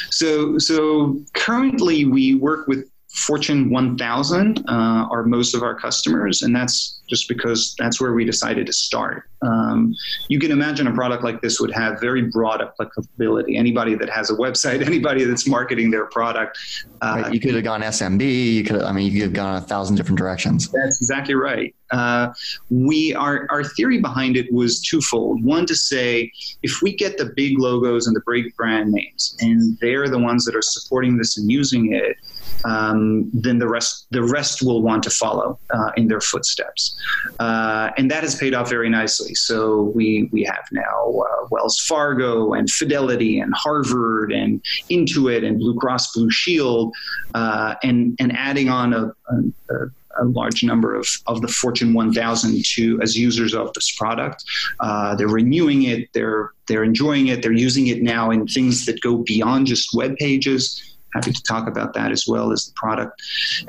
[0.10, 6.56] So, so currently we work with Fortune 1000 uh, are most of our customers, and
[6.56, 9.24] that's just because that's where we decided to start.
[9.42, 9.96] Um,
[10.28, 13.58] you can imagine a product like this would have very broad applicability.
[13.58, 16.60] Anybody that has a website, anybody that's marketing their product.
[17.02, 17.34] Uh, right.
[17.34, 18.54] You could have gone SMB.
[18.54, 20.70] You could, I mean, you could have gone a thousand different directions.
[20.70, 21.76] That's exactly right.
[21.92, 22.30] Uh,
[22.70, 25.44] we our our theory behind it was twofold.
[25.44, 26.32] One to say
[26.64, 30.46] if we get the big logos and the big brand names, and they're the ones
[30.46, 32.18] that are supporting this and using it
[32.66, 36.98] um, then the rest the rest will want to follow uh, in their footsteps,
[37.40, 39.34] uh, and that has paid off very nicely.
[39.36, 45.60] So we we have now uh, Wells Fargo and Fidelity and Harvard and Intuit and
[45.60, 46.94] Blue Cross Blue Shield,
[47.34, 49.90] uh, and and adding on a, a, a
[50.24, 54.44] large number of, of the Fortune 1000 to as users of this product.
[54.80, 56.10] Uh, they're renewing it.
[56.14, 57.42] They're they're enjoying it.
[57.42, 61.68] They're using it now in things that go beyond just web pages happy to talk
[61.68, 63.22] about that as well as the product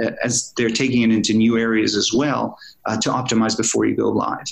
[0.02, 3.94] uh, as they're taking it into new areas as well uh, to optimize before you
[3.94, 4.46] go live.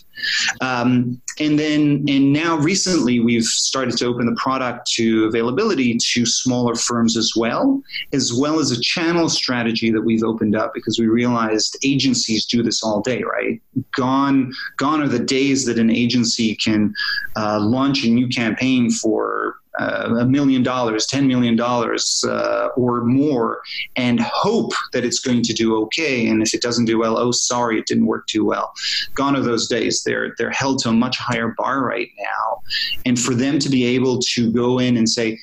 [0.60, 6.26] Um, and then, and now recently, we've started to open the product to availability to
[6.26, 7.80] smaller firms as well,
[8.12, 12.62] as well as a channel strategy that we've opened up because we realized agencies do
[12.62, 13.60] this all day, right?
[13.96, 16.92] Gone, gone are the days that an agency can
[17.36, 23.60] uh, launch a new campaign for a million dollars, $10 million uh, or more,
[23.96, 26.26] and hope that it's going to do okay.
[26.28, 28.72] And if it doesn't do well, oh, sorry, it didn't work too well.
[29.14, 30.02] Gone are those days.
[30.02, 32.60] They're, they're held to a much higher bar right now.
[33.06, 35.38] And for them to be able to go in and say,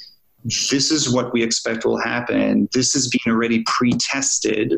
[0.46, 2.70] this is what we expect will happen.
[2.72, 4.76] This is being already pre-tested,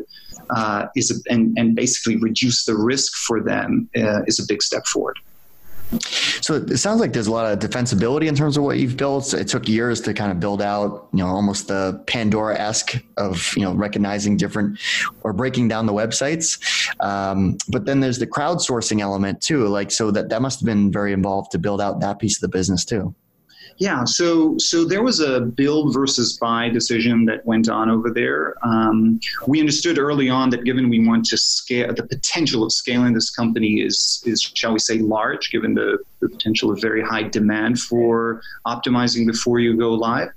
[0.50, 4.62] uh, is a, and and basically reduce the risk for them uh, is a big
[4.62, 5.18] step forward.
[5.90, 9.32] So it sounds like there's a lot of defensibility in terms of what you've built.
[9.32, 13.52] It took years to kind of build out, you know, almost the Pandora esque of,
[13.56, 14.78] you know, recognizing different
[15.22, 16.58] or breaking down the websites.
[17.00, 19.66] Um, but then there's the crowdsourcing element too.
[19.68, 22.42] Like, so that, that must have been very involved to build out that piece of
[22.42, 23.14] the business too.
[23.78, 28.54] Yeah, so so there was a build versus buy decision that went on over there.
[28.66, 33.14] Um, we understood early on that given we want to scale, the potential of scaling
[33.14, 37.22] this company is is shall we say large, given the the potential of very high
[37.22, 40.28] demand for optimizing before you go live.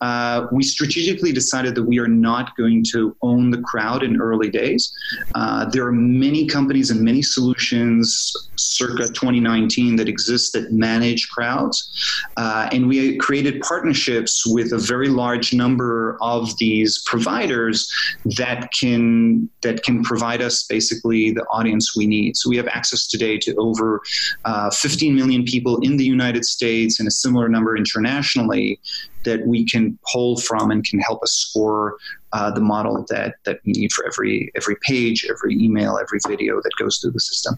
[0.00, 4.50] Uh, we strategically decided that we are not going to own the crowd in early
[4.50, 4.92] days.
[5.34, 11.90] Uh, there are many companies and many solutions circa 2019 that exist that manage crowds.
[12.36, 17.88] Uh, and we created partnerships with a very large number of these providers
[18.36, 22.36] that can that can provide us basically the audience we need.
[22.36, 24.00] So we have access today to over
[24.44, 28.80] uh, 15 million people in the United States and a similar number internationally
[29.24, 31.96] that we can pull from and can help us score
[32.32, 36.60] uh, the model that that we need for every every page, every email, every video
[36.60, 37.56] that goes through the system.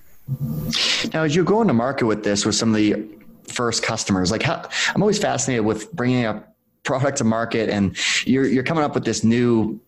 [1.14, 4.42] Now, as you're going to market with this with some of the first customers, like
[4.42, 6.44] how, I'm always fascinated with bringing a
[6.82, 9.80] product to market, and you're you're coming up with this new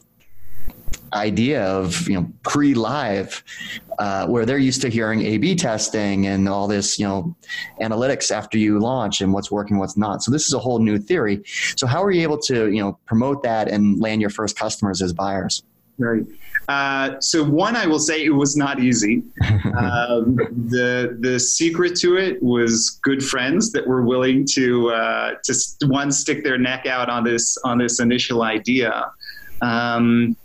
[1.12, 3.44] idea of you know pre-live
[3.98, 7.36] uh, where they're used to hearing a-b testing and all this you know
[7.80, 10.22] analytics after you launch and what's working what's not.
[10.22, 11.42] So this is a whole new theory.
[11.76, 15.02] So how are you able to you know promote that and land your first customers
[15.02, 15.62] as buyers?
[15.98, 16.24] Right
[16.68, 19.22] uh, so one, I will say it was not easy.
[19.74, 25.54] Um, the the secret to it was good friends that were willing to uh, to
[25.86, 29.10] one stick their neck out on this on this initial idea.
[29.62, 30.36] Um,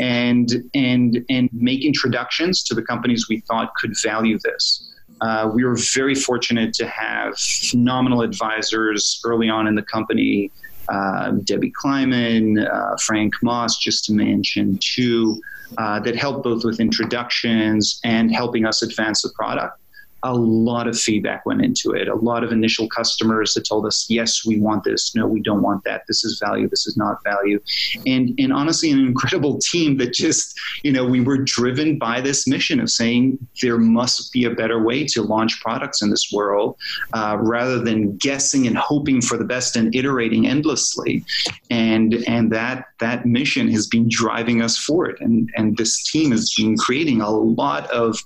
[0.00, 4.94] and and and make introductions to the companies we thought could value this.
[5.20, 10.50] Uh, we were very fortunate to have phenomenal advisors early on in the company.
[10.88, 15.40] Uh, Debbie Kleiman, uh, Frank Moss, just to mention two,
[15.76, 19.78] uh, that helped both with introductions and helping us advance the product
[20.24, 22.08] a lot of feedback went into it.
[22.08, 25.14] A lot of initial customers that told us, yes, we want this.
[25.14, 26.02] No, we don't want that.
[26.08, 26.68] This is value.
[26.68, 27.60] This is not value.
[28.04, 32.48] And, and honestly, an incredible team that just, you know, we were driven by this
[32.48, 36.76] mission of saying there must be a better way to launch products in this world
[37.12, 41.24] uh, rather than guessing and hoping for the best and iterating endlessly.
[41.70, 45.18] And, and that, that mission has been driving us forward.
[45.20, 48.18] And, and this team has been creating a lot of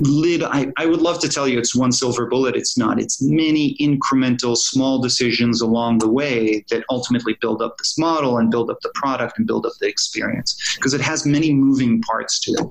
[0.00, 0.42] lid.
[0.42, 2.56] I, I would love to tell you it's one silver bullet.
[2.56, 3.00] It's not.
[3.00, 8.50] It's many incremental, small decisions along the way that ultimately build up this model and
[8.50, 12.38] build up the product and build up the experience because it has many moving parts
[12.40, 12.66] to it.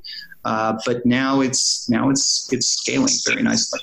[0.46, 3.80] Uh, but now it's now it's it's scaling very nicely.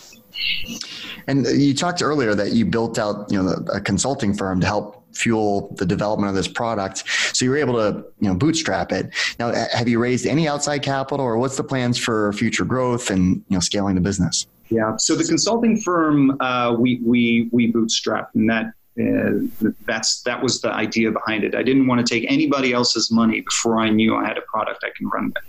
[1.27, 5.05] And you talked earlier that you built out, you know, a consulting firm to help
[5.17, 7.05] fuel the development of this product.
[7.35, 9.15] So you were able to, you know, bootstrap it.
[9.39, 13.37] Now, have you raised any outside capital, or what's the plans for future growth and
[13.49, 14.47] you know scaling the business?
[14.69, 14.97] Yeah.
[14.97, 20.61] So the consulting firm uh, we we we bootstrapped, and that uh, that's that was
[20.61, 21.55] the idea behind it.
[21.55, 24.85] I didn't want to take anybody else's money before I knew I had a product
[24.85, 25.45] I can run with.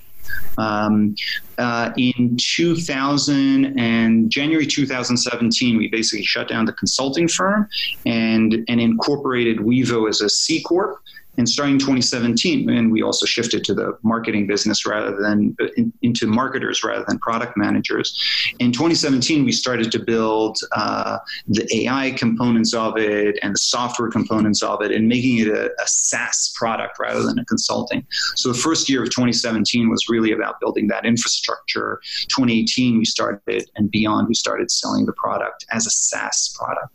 [0.57, 1.15] Um,
[1.57, 7.67] uh, in 2000 and January 2017, we basically shut down the consulting firm
[8.05, 10.99] and and incorporated Wevo as a C corp.
[11.37, 15.93] And starting 2017, and we also shifted to the marketing business rather than uh, in,
[16.01, 18.17] into marketers rather than product managers.
[18.59, 24.09] In 2017, we started to build uh, the AI components of it and the software
[24.09, 28.05] components of it, and making it a, a SaaS product rather than a consulting.
[28.35, 32.01] So the first year of 2017 was really about building that infrastructure.
[32.29, 36.93] 2018, we started, and beyond, we started selling the product as a SaaS product.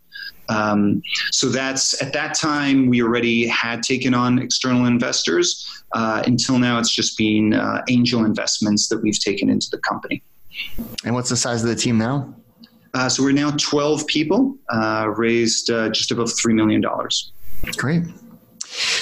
[0.48, 5.84] Um, so that's at that time we already had taken on external investors.
[5.92, 10.22] Uh, until now, it's just been uh, angel investments that we've taken into the company.
[11.04, 12.34] And what's the size of the team now?
[12.94, 16.82] Uh, so we're now 12 people, uh, raised uh, just above $3 million.
[17.76, 18.02] Great.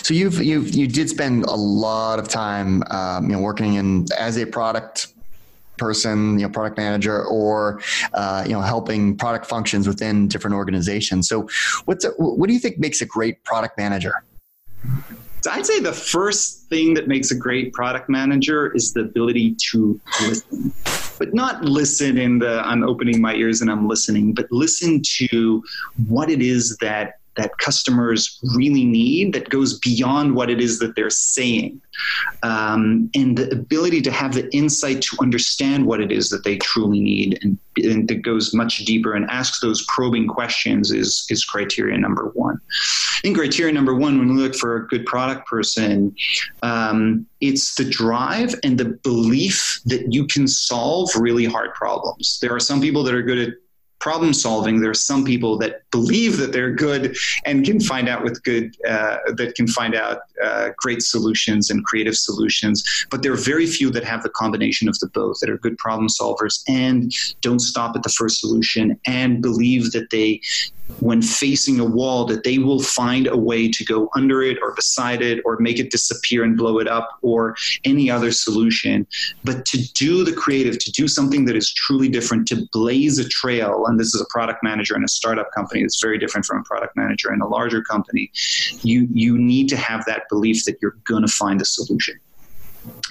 [0.03, 4.07] So you've you you did spend a lot of time, um, you know, working in
[4.19, 5.15] as a product
[5.81, 7.81] person, you know, product manager, or
[8.15, 11.29] uh, you know, helping product functions within different organizations.
[11.29, 11.49] So,
[11.87, 14.23] what's a, what do you think makes a great product manager?
[15.51, 19.99] I'd say the first thing that makes a great product manager is the ability to
[20.21, 20.73] listen,
[21.19, 25.63] but not listen in the I'm opening my ears and I'm listening, but listen to
[26.09, 30.95] what it is that that customers really need that goes beyond what it is that
[30.97, 31.81] they're saying.
[32.43, 36.57] Um, and the ability to have the insight to understand what it is that they
[36.59, 41.45] truly need and, and that goes much deeper and asks those probing questions is, is
[41.45, 42.61] criteria number one.
[42.71, 46.15] I think criteria number one, when we look for a good product person,
[46.63, 52.39] um, it's the drive and the belief that you can solve really hard problems.
[52.41, 53.55] There are some people that are good at
[54.01, 58.25] problem solving, there are some people that believe that they're good and can find out
[58.25, 63.07] with good uh, that can find out uh, great solutions and creative solutions.
[63.11, 65.77] But there are very few that have the combination of the both that are good
[65.79, 70.41] problem solvers and don't stop at the first solution and believe that they
[70.99, 74.75] when facing a wall that they will find a way to go under it or
[74.75, 79.07] beside it or make it disappear and blow it up or any other solution.
[79.45, 83.29] But to do the creative, to do something that is truly different, to blaze a
[83.29, 86.61] trail, and this is a product manager in a startup company that's very different from
[86.61, 88.31] a product manager in a larger company,
[88.83, 92.19] you, you need to have that belief that you're going to find a solution.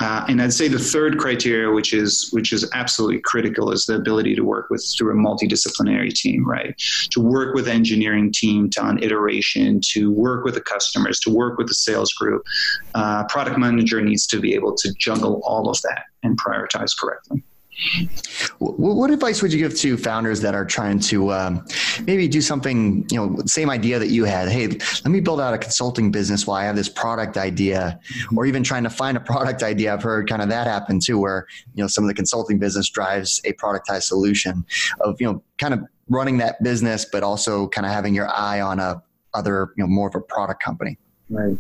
[0.02, 3.96] Uh, and I'd say the third criteria, which is which is absolutely critical, is the
[3.96, 6.74] ability to work with through a multidisciplinary team, right?
[7.12, 11.58] To work with engineering team to on iteration, to work with the customers, to work
[11.58, 12.44] with the sales group.
[12.96, 17.44] Uh, product manager needs to be able to juggle all of that and prioritize correctly.
[18.60, 21.66] What advice would you give to founders that are trying to um,
[22.06, 24.50] maybe do something, you know, same idea that you had?
[24.50, 28.00] Hey, let me build out a consulting business while I have this product idea,
[28.36, 29.94] or even trying to find a product idea.
[29.94, 32.90] I've heard kind of that happen too, where you know some of the consulting business
[32.90, 34.66] drives a productized solution
[35.00, 38.62] of you know kind of running that business, but also kind of having your eye
[38.62, 39.02] on a
[39.34, 40.98] other, you know, more of a product company.
[41.30, 41.58] Right.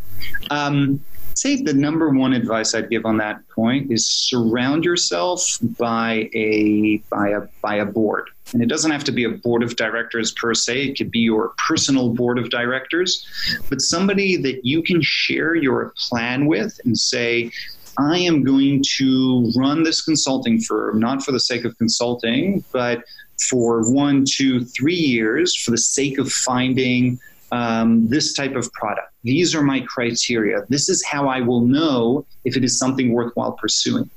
[0.49, 1.03] Um,
[1.39, 6.97] say the number one advice I'd give on that point is surround yourself by a
[7.09, 8.29] by a by a board.
[8.51, 10.87] And it doesn't have to be a board of directors per se.
[10.87, 13.25] It could be your personal board of directors,
[13.69, 17.51] but somebody that you can share your plan with and say,
[17.97, 23.03] I am going to run this consulting firm, not for the sake of consulting, but
[23.49, 27.19] for one, two, three years for the sake of finding
[27.51, 29.11] um, this type of product.
[29.23, 30.65] These are my criteria.
[30.69, 34.09] This is how I will know if it is something worthwhile pursuing.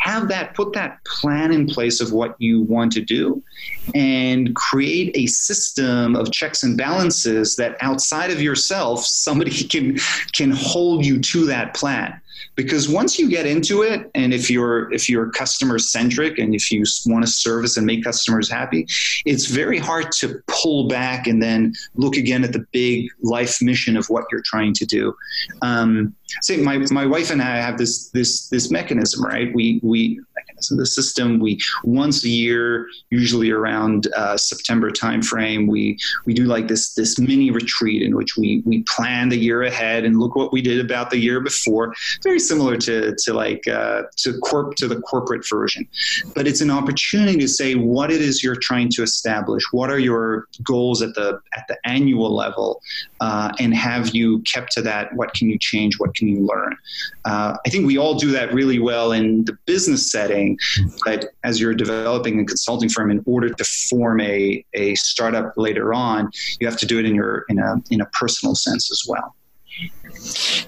[0.00, 3.42] Have that, put that plan in place of what you want to do
[3.94, 9.98] and create a system of checks and balances that outside of yourself, somebody can,
[10.32, 12.20] can hold you to that plan
[12.54, 16.70] because once you get into it and if you're if you're customer centric and if
[16.70, 18.86] you want to service and make customers happy
[19.24, 23.96] it's very hard to pull back and then look again at the big life mission
[23.96, 25.14] of what you're trying to do.
[25.62, 29.54] Um, say my, my wife and i have this this this mechanism right?
[29.54, 35.98] We we mechanism the system we once a year usually around uh, september timeframe we
[36.26, 40.04] we do like this this mini retreat in which we we plan the year ahead
[40.04, 44.02] and look what we did about the year before very similar to to like uh,
[44.16, 45.86] to corp to the corporate version,
[46.34, 49.62] but it's an opportunity to say what it is you're trying to establish.
[49.72, 52.80] What are your goals at the at the annual level,
[53.20, 55.14] uh, and have you kept to that?
[55.14, 55.98] What can you change?
[55.98, 56.76] What can you learn?
[57.24, 60.27] Uh, I think we all do that really well in the business setting,
[61.04, 65.94] but as you're developing a consulting firm, in order to form a a startup later
[65.94, 69.04] on, you have to do it in your in a in a personal sense as
[69.08, 69.34] well.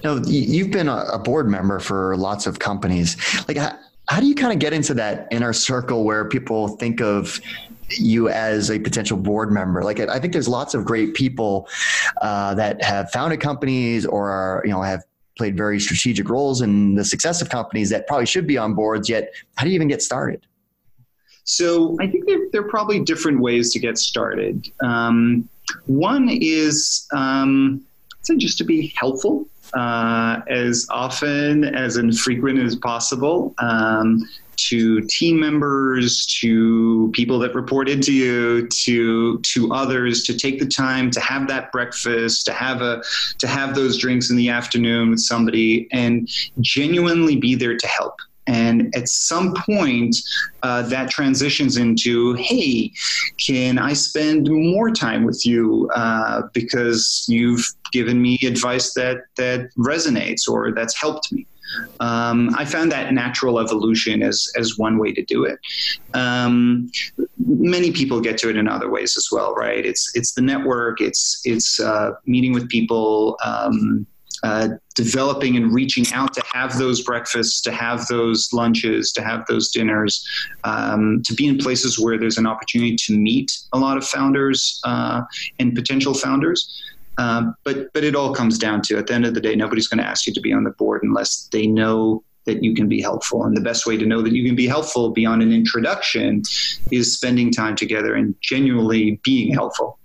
[0.03, 3.17] Now you've been a board member for lots of companies.
[3.47, 7.01] Like, how, how do you kind of get into that inner circle where people think
[7.01, 7.39] of
[7.89, 9.83] you as a potential board member?
[9.83, 11.67] Like, I think there's lots of great people
[12.21, 15.03] uh, that have founded companies or are, you know, have
[15.41, 19.09] played very strategic roles in the success of companies that probably should be on boards.
[19.09, 20.45] Yet, how do you even get started?
[21.45, 24.69] So, I think there, there are probably different ways to get started.
[24.83, 25.49] Um,
[25.87, 27.81] one is um,
[28.37, 33.55] just to be helpful uh, as often as infrequent as possible.
[33.57, 34.29] Um,
[34.69, 40.65] to team members, to people that report into you, to to others, to take the
[40.65, 43.03] time to have that breakfast, to have a
[43.39, 48.15] to have those drinks in the afternoon with somebody, and genuinely be there to help.
[48.47, 50.17] And at some point,
[50.63, 52.91] uh, that transitions into, hey,
[53.37, 59.69] can I spend more time with you uh, because you've given me advice that that
[59.77, 61.45] resonates or that's helped me?
[61.99, 65.59] Um, I found that natural evolution as as one way to do it.
[66.13, 66.91] Um,
[67.37, 69.85] many people get to it in other ways as well, right?
[69.85, 73.37] It's it's the network, it's it's uh, meeting with people.
[73.43, 74.05] Um,
[74.43, 79.45] uh, developing and reaching out to have those breakfasts, to have those lunches, to have
[79.47, 80.27] those dinners,
[80.63, 84.79] um, to be in places where there's an opportunity to meet a lot of founders
[84.83, 85.21] uh,
[85.59, 86.81] and potential founders.
[87.17, 89.87] Um, but but it all comes down to at the end of the day, nobody's
[89.87, 92.87] going to ask you to be on the board unless they know that you can
[92.87, 93.43] be helpful.
[93.43, 96.41] And the best way to know that you can be helpful beyond an introduction
[96.91, 99.99] is spending time together and genuinely being helpful.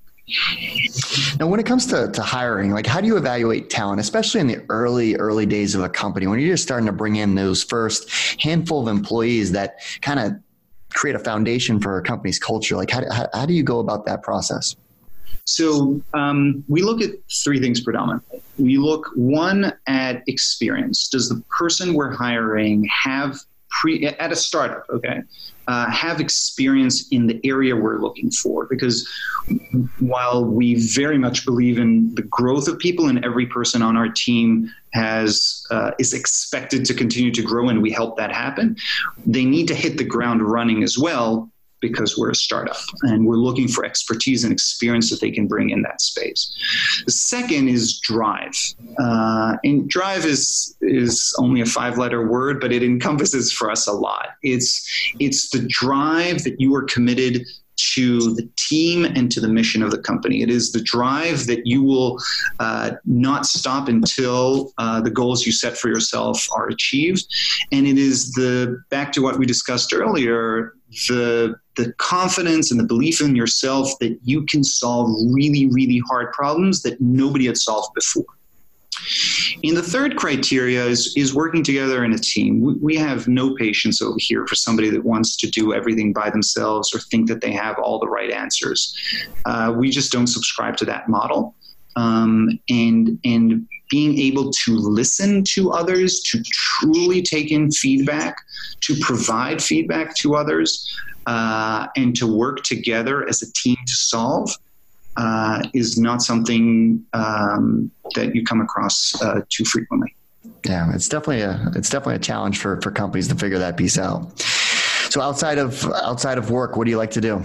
[1.38, 4.48] Now, when it comes to, to hiring, like how do you evaluate talent, especially in
[4.48, 7.62] the early, early days of a company when you're just starting to bring in those
[7.62, 10.32] first handful of employees that kind of
[10.92, 12.76] create a foundation for a company's culture?
[12.76, 14.74] Like, how, how, how do you go about that process?
[15.46, 17.10] So um, we look at
[17.44, 18.40] three things predominantly.
[18.58, 21.08] We look one at experience.
[21.08, 23.38] Does the person we're hiring have
[23.70, 24.84] pre at a startup?
[24.90, 25.22] Okay,
[25.68, 28.66] uh, have experience in the area we're looking for.
[28.66, 29.08] Because
[30.00, 34.08] while we very much believe in the growth of people and every person on our
[34.08, 38.76] team has uh, is expected to continue to grow and we help that happen,
[39.24, 41.52] they need to hit the ground running as well
[41.88, 45.70] because we're a startup and we're looking for expertise and experience that they can bring
[45.70, 46.52] in that space.
[47.04, 48.54] The second is drive.
[48.98, 53.86] Uh, and drive is is only a five letter word, but it encompasses for us
[53.86, 54.30] a lot.
[54.42, 54.86] It's
[55.18, 59.90] it's the drive that you are committed to the team and to the mission of
[59.90, 60.42] the company.
[60.42, 62.18] It is the drive that you will
[62.58, 67.26] uh, not stop until uh, the goals you set for yourself are achieved.
[67.72, 70.74] And it is the, back to what we discussed earlier,
[71.08, 76.32] the the confidence and the belief in yourself that you can solve really, really hard
[76.32, 78.24] problems that nobody had solved before.
[79.62, 82.60] And the third criteria is, is working together in a team.
[82.60, 86.30] We, we, have no patience over here for somebody that wants to do everything by
[86.30, 88.96] themselves or think that they have all the right answers.
[89.44, 91.54] Uh, we just don't subscribe to that model.
[91.96, 98.36] Um, and and being able to listen to others, to truly take in feedback,
[98.80, 100.94] to provide feedback to others,
[101.26, 104.50] uh, and to work together as a team to solve
[105.16, 110.14] uh, is not something um, that you come across uh, too frequently.
[110.64, 113.98] Yeah, it's definitely a it's definitely a challenge for for companies to figure that piece
[113.98, 114.38] out.
[115.10, 117.42] So outside of outside of work, what do you like to do?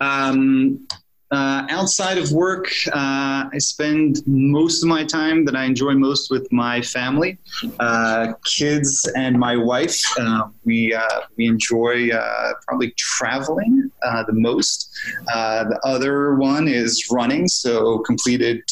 [0.00, 0.86] Um,
[1.32, 6.30] uh, outside of work, uh, I spend most of my time that I enjoy most
[6.30, 7.38] with my family,
[7.80, 10.00] uh, kids, and my wife.
[10.18, 13.90] Uh, we uh, we enjoy uh, probably traveling
[14.26, 14.90] the most.
[15.26, 17.48] the other one is running.
[17.48, 18.62] So completed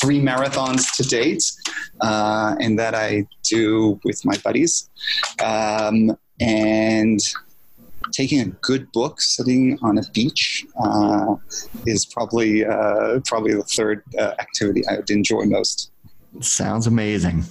[0.00, 1.50] three marathons to date,
[2.00, 4.90] and that I do with my buddies.
[5.42, 7.20] Um, and
[8.12, 11.36] taking a good book, sitting on a beach, uh,
[11.86, 15.92] is probably uh, probably the third uh, activity I would enjoy most.
[16.40, 17.44] Sounds amazing.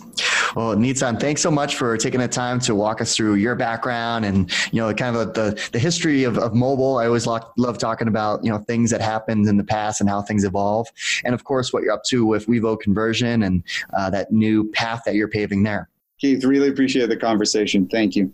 [0.55, 4.25] Well, Nitzan, thanks so much for taking the time to walk us through your background
[4.25, 6.97] and you know kind of the the history of, of mobile.
[6.97, 10.09] I always love, love talking about you know things that happened in the past and
[10.09, 10.87] how things evolve,
[11.23, 15.03] and of course what you're up to with Wevo conversion and uh, that new path
[15.05, 15.87] that you're paving there.
[16.19, 17.87] Keith, really appreciate the conversation.
[17.87, 18.33] Thank you.